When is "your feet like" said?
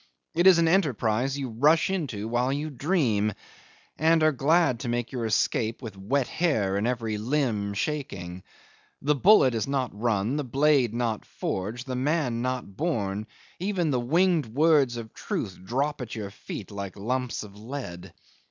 16.15-16.95